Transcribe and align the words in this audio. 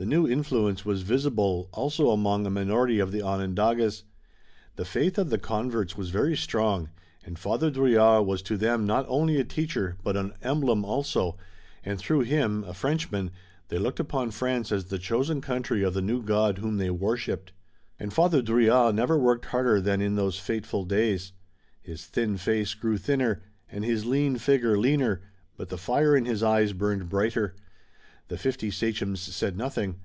The 0.00 0.06
new 0.06 0.28
influence 0.28 0.84
was 0.84 1.02
visible 1.02 1.68
also 1.72 2.10
among 2.10 2.46
a 2.46 2.50
minority 2.50 3.00
of 3.00 3.10
the 3.10 3.20
Onondagas. 3.20 4.04
The 4.76 4.84
faith 4.84 5.18
of 5.18 5.28
the 5.30 5.38
converts 5.38 5.96
was 5.96 6.10
very 6.10 6.36
strong, 6.36 6.90
and 7.26 7.36
Father 7.36 7.68
Drouillard 7.68 8.24
was 8.24 8.40
to 8.42 8.56
them 8.56 8.86
not 8.86 9.06
only 9.08 9.40
a 9.40 9.44
teacher 9.44 9.96
but 10.04 10.16
an 10.16 10.34
emblem 10.40 10.84
also, 10.84 11.36
and 11.82 11.98
through 11.98 12.20
him, 12.20 12.62
a 12.62 12.74
Frenchman, 12.74 13.32
they 13.70 13.78
looked 13.78 13.98
upon 13.98 14.30
France 14.30 14.70
as 14.70 14.84
the 14.84 15.00
chosen 15.00 15.40
country 15.40 15.82
of 15.82 15.94
the 15.94 16.00
new 16.00 16.22
God 16.22 16.58
whom 16.58 16.76
they 16.76 16.90
worshiped. 16.90 17.50
And 17.98 18.12
Father 18.12 18.40
Drouillard 18.40 18.94
never 18.94 19.18
worked 19.18 19.46
harder 19.46 19.80
than 19.80 20.00
in 20.00 20.14
those 20.14 20.38
fateful 20.38 20.84
days. 20.84 21.32
His 21.82 22.06
thin 22.06 22.36
face 22.36 22.72
grew 22.74 22.98
thinner, 22.98 23.42
and 23.68 23.84
his 23.84 24.04
lean 24.06 24.36
figure 24.36 24.78
leaner, 24.78 25.22
but 25.56 25.70
the 25.70 25.76
fire 25.76 26.16
in 26.16 26.24
his 26.24 26.40
eyes 26.40 26.72
burned 26.72 27.08
brighter. 27.08 27.56
The 28.30 28.36
fifty 28.36 28.70
sachems 28.70 29.22
said 29.22 29.56
nothing. 29.56 30.00